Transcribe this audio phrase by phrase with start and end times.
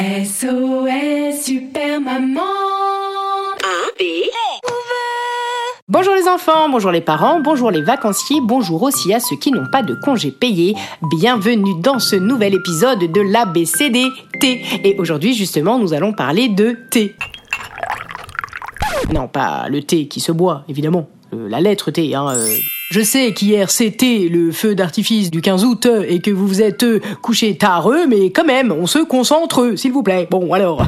[0.00, 2.40] SOS Super Maman
[5.88, 9.68] Bonjour les enfants, bonjour les parents, bonjour les vacanciers, bonjour aussi à ceux qui n'ont
[9.70, 10.74] pas de congés payés.
[11.10, 14.06] Bienvenue dans ce nouvel épisode de l'ABCD
[14.40, 14.62] T.
[14.84, 17.14] Et aujourd'hui justement nous allons parler de thé.
[19.12, 21.10] Non, pas le thé qui se boit, évidemment.
[21.34, 22.26] Euh, la lettre T, hein.
[22.34, 22.56] euh.
[22.90, 26.84] Je sais qu'hier c'était le feu d'artifice du 15 août et que vous vous êtes
[27.22, 30.26] couché tard, euh, mais quand même, on se concentre, s'il vous plaît.
[30.28, 30.84] Bon, alors.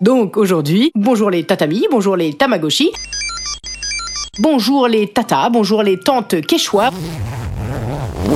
[0.00, 2.92] Donc aujourd'hui, bonjour les tatamis, bonjour les tamagotchi,
[4.38, 6.90] bonjour les tatas, bonjour les tantes quechua,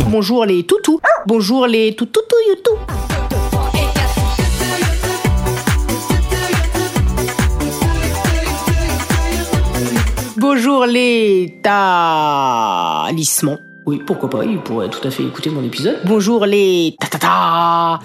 [0.09, 3.02] bonjour les toutous, bonjour les toutoutouyoutou.
[10.55, 13.57] Bonjour les talismans.
[13.87, 16.01] Oui, pourquoi pas, il pourrait tout à fait écouter mon épisode.
[16.05, 17.99] Bonjour les tatata.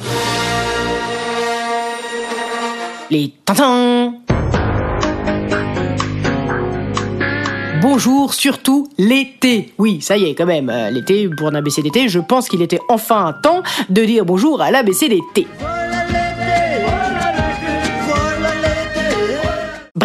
[3.12, 4.14] Les tintins.
[7.82, 9.74] Bonjour surtout l'été.
[9.78, 12.62] Oui, ça y est quand même, euh, l'été pour un ABC d'été, je pense qu'il
[12.62, 15.48] était enfin temps de dire bonjour à l'ABC d'été.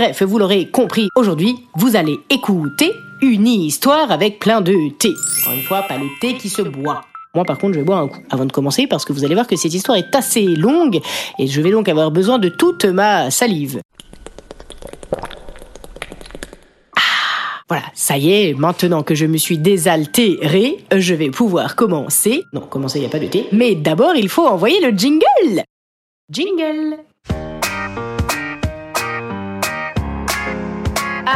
[0.03, 5.11] Bref, vous l'aurez compris, aujourd'hui, vous allez écouter une histoire avec plein de thé.
[5.43, 7.03] Encore une fois, pas le thé qui se boit.
[7.37, 9.35] Moi, par contre, je vais boire un coup avant de commencer parce que vous allez
[9.35, 10.99] voir que cette histoire est assez longue
[11.39, 13.81] et je vais donc avoir besoin de toute ma salive.
[16.97, 22.43] Ah, Voilà, ça y est, maintenant que je me suis désaltéré, je vais pouvoir commencer.
[22.53, 23.47] Non, commencer, il n'y a pas de thé.
[23.53, 25.63] Mais d'abord, il faut envoyer le jingle.
[26.29, 26.97] Jingle.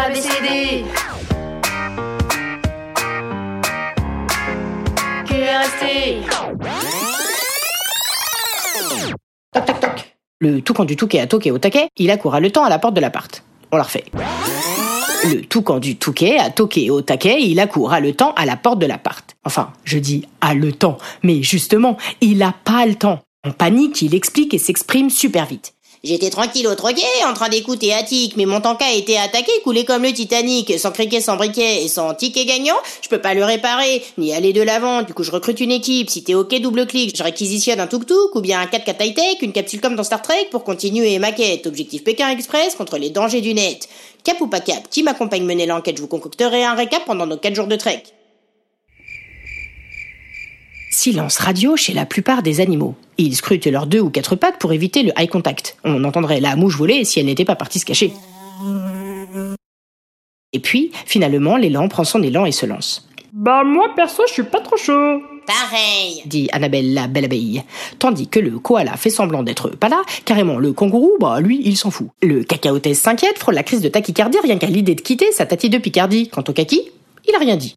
[0.06, 0.84] ABCD.
[5.26, 5.84] QRST.
[9.52, 10.14] Toc.
[10.38, 12.94] Le toucan du touquet a toqué au taquet, il accoura le temps à la porte
[12.94, 13.42] de l'appart.
[13.72, 14.04] On la refait.
[15.24, 18.78] Le toucan du touquet a toqué au taquet, il accoura le temps à la porte
[18.78, 19.34] de l'appart.
[19.44, 23.18] Enfin, je dis à le temps, mais justement, il a pas le temps.
[23.44, 25.75] En panique, il explique et s'exprime super vite.
[26.04, 29.84] J'étais tranquille au troquet, en train d'écouter Attic, mais mon tanka a été attaqué, coulé
[29.84, 32.76] comme le Titanic, sans criquet, sans briquet et sans ticket gagnant.
[33.02, 35.02] Je peux pas le réparer, ni aller de l'avant.
[35.02, 36.10] Du coup, je recrute une équipe.
[36.10, 37.16] Si t'es ok, double clic.
[37.16, 40.48] Je réquisitionne un tuk-tuk ou bien un 4x4 high-tech, une capsule comme dans Star Trek
[40.50, 41.66] pour continuer ma quête.
[41.66, 43.88] Objectif Pékin Express contre les dangers du net.
[44.22, 47.36] Cap ou pas cap, qui m'accompagne mener l'enquête Je vous concocterai un récap pendant nos
[47.36, 48.02] 4 jours de trek.
[50.96, 52.94] Silence radio chez la plupart des animaux.
[53.18, 55.76] Ils scrutent leurs deux ou quatre pattes pour éviter le eye contact.
[55.84, 58.14] On entendrait la mouche voler si elle n'était pas partie se cacher.
[60.54, 63.06] Et puis, finalement, l'élan prend son élan et se lance.
[63.34, 65.20] Bah moi perso je suis pas trop chaud.
[65.46, 66.22] Pareil.
[66.24, 67.62] Dit Annabelle la belle abeille.
[67.98, 71.76] Tandis que le koala fait semblant d'être pas là, carrément le kangourou, bah lui, il
[71.76, 72.08] s'en fout.
[72.22, 75.68] Le cacaotès s'inquiète, frôle la crise de tachycardie rien qu'à l'idée de quitter sa tati
[75.68, 76.30] de Picardie.
[76.30, 76.90] Quant au kaki,
[77.28, 77.74] il a rien dit.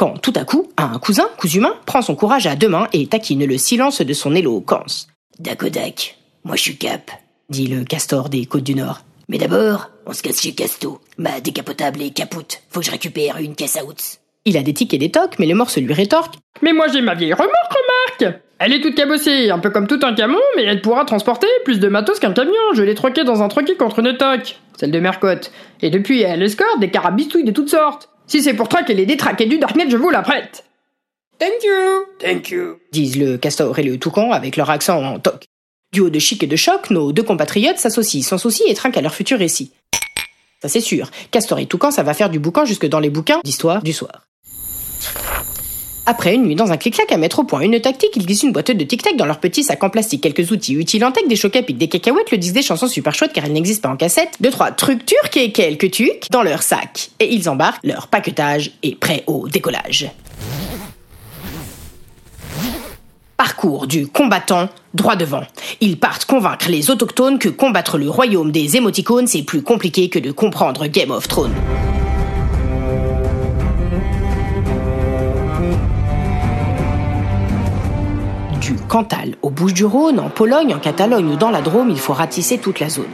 [0.00, 3.44] Quand tout à coup, un cousin, humain, prend son courage à deux mains et taquine
[3.44, 5.08] le silence de son éloquence.
[5.38, 7.10] Dakodak, moi je suis cap.
[7.50, 9.02] Dit le castor des côtes du Nord.
[9.28, 11.02] Mais d'abord, on se casse chez Casto.
[11.18, 12.62] Ma décapotable est capoute.
[12.70, 14.16] Faut que je récupère une caisse à outs.
[14.46, 16.36] Il a des tics et des tocs, mais le morse lui rétorque.
[16.62, 20.00] Mais moi j'ai ma vieille remorque, remarque Elle est toute cabossée, un peu comme tout
[20.02, 22.54] un camion, mais elle pourra transporter plus de matos qu'un camion.
[22.72, 25.52] Je l'ai troquée dans un troquet contre une toque, celle de Mercotte.
[25.82, 28.08] Et depuis, elle escorte des carabistouilles de toutes sortes.
[28.30, 30.64] Si c'est pour traquer les détraqués du Darknet, je vous la prête.
[31.40, 35.46] Thank you Thank you disent le castor et le toucan avec leur accent en toc.
[35.92, 38.98] Du haut de chic et de choc, nos deux compatriotes s'associent sans souci et trinquent
[38.98, 39.72] à leur futur récit.
[40.62, 43.40] Ça c'est sûr, castor et toucan, ça va faire du boucan jusque dans les bouquins
[43.42, 44.28] d'histoire du soir.
[46.10, 48.50] Après une nuit dans un clic-clac à mettre au point une tactique, ils glissent une
[48.50, 51.36] boîte de tic-tac dans leur petit sac en plastique, quelques outils utiles en tech, des
[51.36, 53.94] chocs à pic, des cacahuètes, le disque des chansons super chouettes car elles n'existent pas
[53.94, 57.10] en cassette, deux trois trucs turcs et quelques tucs dans leur sac.
[57.20, 60.10] Et ils embarquent, leur paquetage est prêt au décollage.
[63.36, 65.44] Parcours du combattant droit devant.
[65.80, 70.18] Ils partent convaincre les autochtones que combattre le royaume des émoticônes c'est plus compliqué que
[70.18, 71.54] de comprendre Game of Thrones.
[78.90, 82.80] Cantal, au Bouches-du-Rhône, en Pologne, en Catalogne ou dans la Drôme, il faut ratisser toute
[82.80, 83.04] la zone.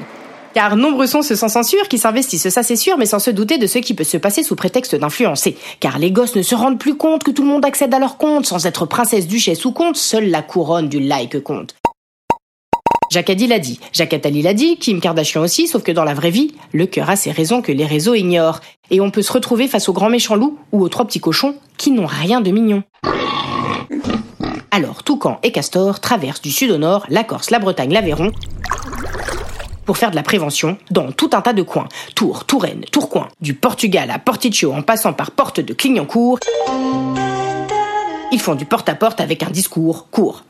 [0.55, 3.59] Car nombreux sont ceux sans censure qui s'investissent, ça c'est sûr, mais sans se douter
[3.59, 5.55] de ce qui peut se passer sous prétexte d'influencer.
[5.81, 8.17] Car les gosses ne se rendent plus compte que tout le monde accède à leur
[8.17, 11.75] compte, sans être princesse, duchesse ou comte, seule la couronne du like compte.
[13.11, 16.15] Jacques Addy l'a dit, Jacques Attali l'a dit, Kim Kardashian aussi, sauf que dans la
[16.15, 18.61] vraie vie, le cœur a ses raisons que les réseaux ignorent.
[18.91, 21.55] Et on peut se retrouver face aux grands méchants loups ou aux trois petits cochons
[21.77, 22.83] qui n'ont rien de mignon.
[24.71, 28.33] Alors, Toucan et Castor traversent du sud au nord la Corse, la Bretagne, l'Aveyron
[29.87, 31.89] pour faire de la prévention dans tout un tas de coins.
[32.15, 36.41] Tours, Touraine, Tourcoing, du Portugal à Porticcio en passant par Porte de Clignancourt.
[38.33, 40.43] Ils font du porte-à-porte avec un discours court.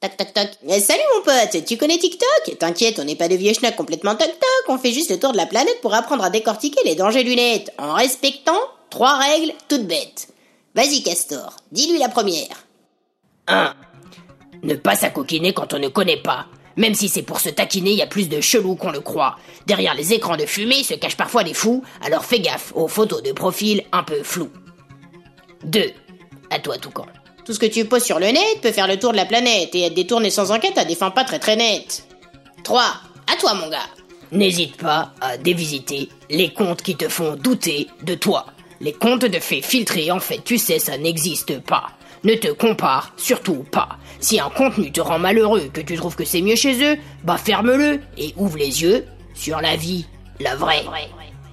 [0.00, 0.48] Toc toc toc.
[0.68, 2.58] Eh, salut mon pote, tu connais TikTok?
[2.58, 5.32] T'inquiète, on n'est pas de vieux schnock complètement toc toc, on fait juste le tour
[5.32, 8.52] de la planète pour apprendre à décortiquer les dangers du net, en respectant
[8.90, 10.28] trois règles toutes bêtes.
[10.74, 12.64] Vas-y Castor, dis-lui la première.
[13.46, 13.74] 1.
[14.62, 16.46] Ne pas s'acoquiner quand on ne connaît pas.
[16.76, 19.36] Même si c'est pour se taquiner, il y a plus de chelous qu'on le croit.
[19.66, 23.22] Derrière les écrans de fumée se cachent parfois des fous, alors fais gaffe aux photos
[23.22, 24.50] de profil un peu floues.
[25.64, 25.92] 2.
[26.50, 27.06] À toi, Toucan.
[27.44, 29.74] Tout ce que tu poses sur le net peut faire le tour de la planète
[29.74, 32.06] et être détourné sans enquête à des fins pas très très nettes.
[32.64, 32.82] 3.
[33.32, 33.88] À toi, mon gars.
[34.32, 38.46] N'hésite pas à dévisiter les comptes qui te font douter de toi.
[38.80, 41.90] Les comptes de faits filtrés, en fait, tu sais, ça n'existe pas.
[42.24, 43.90] Ne te compare surtout pas.
[44.18, 47.36] Si un contenu te rend malheureux, que tu trouves que c'est mieux chez eux, bah
[47.36, 49.04] ferme-le et ouvre les yeux
[49.34, 50.06] sur la vie,
[50.40, 50.84] la vraie.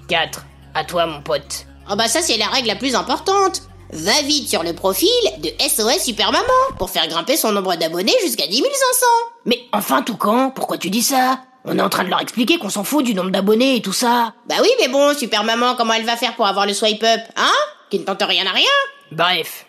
[0.07, 0.45] 4.
[0.73, 1.65] À toi, mon pote.
[1.91, 3.63] Oh bah ça c'est la règle la plus importante.
[3.91, 5.09] Va vite sur le profil
[5.39, 6.47] de SOS Super Maman
[6.79, 8.71] pour faire grimper son nombre d'abonnés jusqu'à 10 500.
[9.45, 11.41] Mais enfin, Toucan, pourquoi tu dis ça?
[11.65, 13.91] On est en train de leur expliquer qu'on s'en fout du nombre d'abonnés et tout
[13.91, 14.33] ça.
[14.47, 17.19] Bah oui, mais bon, Super Maman, comment elle va faire pour avoir le swipe up
[17.35, 17.51] Hein?
[17.89, 18.69] Qui ne tente rien à rien
[19.12, 19.65] Bref.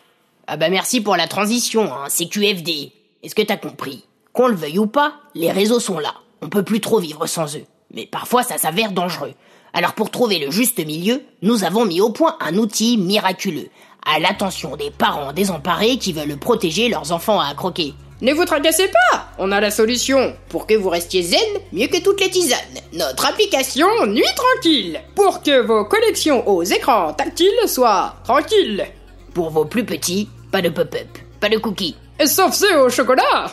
[0.47, 2.93] Ah bah merci pour la transition, hein, c'est QFD.
[3.23, 4.05] Est-ce que t'as compris?
[4.33, 6.15] Qu'on le veuille ou pas, les réseaux sont là.
[6.41, 7.65] On peut plus trop vivre sans eux.
[7.95, 9.35] Mais parfois ça s'avère dangereux.
[9.73, 13.69] Alors pour trouver le juste milieu, nous avons mis au point un outil miraculeux,
[14.05, 17.95] à l'attention des parents désemparés qui veulent protéger leurs enfants à croquer.
[18.21, 20.37] Ne vous tracassez pas, on a la solution.
[20.49, 21.41] Pour que vous restiez zen,
[21.73, 22.59] mieux que toutes les tisanes.
[22.93, 28.87] Notre application Nuit tranquille, pour que vos connexions aux écrans tactiles soient tranquilles.
[29.35, 31.09] Pour vos plus petits, pas de pop-up,
[31.41, 33.53] pas de cookies, Et sauf ceux au chocolat.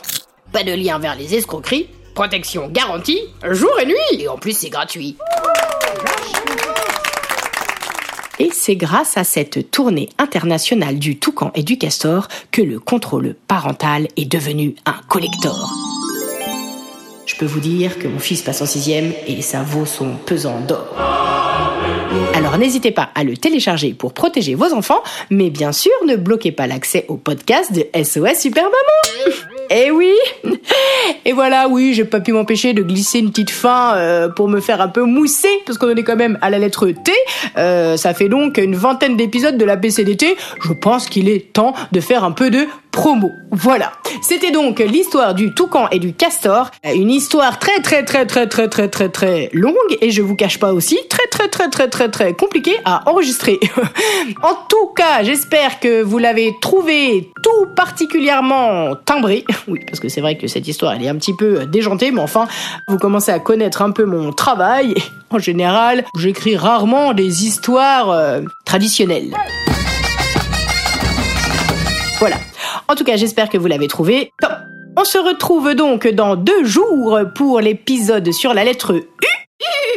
[0.52, 3.20] pas de lien vers les escroqueries, Protection garantie,
[3.50, 3.94] jour et nuit.
[4.20, 5.16] et en plus c'est gratuit.
[8.38, 13.36] Et c'est grâce à cette tournée internationale du toucan et du castor que le contrôle
[13.48, 15.72] parental est devenu un collector.
[17.26, 20.60] Je peux vous dire que mon fils passe en sixième et ça vaut son pesant
[20.60, 20.94] d'or.
[22.34, 26.52] Alors n'hésitez pas à le télécharger pour protéger vos enfants, mais bien sûr ne bloquez
[26.52, 29.34] pas l'accès au podcast de SOS Super Maman.
[29.72, 30.12] Eh oui
[31.24, 34.58] Et voilà, oui, j'ai pas pu m'empêcher de glisser une petite fin euh, pour me
[34.58, 37.12] faire un peu mousser, parce qu'on en est quand même à la lettre T.
[37.56, 40.36] Euh, ça fait donc une vingtaine d'épisodes de la BCDT.
[40.60, 43.30] Je pense qu'il est temps de faire un peu de promo.
[43.52, 43.92] Voilà.
[44.22, 46.70] C'était donc l'histoire du toucan et du castor.
[46.84, 50.58] Une histoire très très très très très très très très longue et je vous cache
[50.58, 53.58] pas aussi très très très très très très compliquée à enregistrer.
[54.42, 59.44] en tout cas, j'espère que vous l'avez trouvé tout particulièrement timbré.
[59.68, 62.20] Oui, parce que c'est vrai que cette histoire elle est un petit peu déjantée, mais
[62.20, 62.48] enfin,
[62.88, 64.94] vous commencez à connaître un peu mon travail.
[65.32, 69.32] En général, j'écris rarement des histoires euh, traditionnelles.
[72.18, 72.34] Voilà.
[72.88, 74.32] En tout cas, j'espère que vous l'avez trouvé.
[74.40, 74.50] Top.
[74.96, 79.04] On se retrouve donc dans deux jours pour l'épisode sur la lettre U.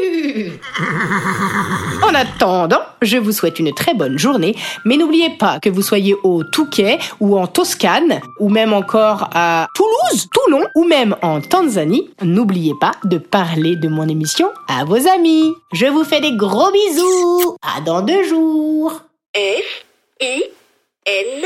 [2.03, 4.55] En attendant, je vous souhaite une très bonne journée,
[4.85, 9.67] mais n'oubliez pas que vous soyez au Touquet ou en Toscane, ou même encore à
[9.75, 15.07] Toulouse, Toulon, ou même en Tanzanie, n'oubliez pas de parler de mon émission à vos
[15.07, 15.53] amis.
[15.73, 17.57] Je vous fais des gros bisous.
[17.61, 19.01] À dans deux jours.
[19.35, 19.85] F
[20.21, 20.43] I
[21.05, 21.45] N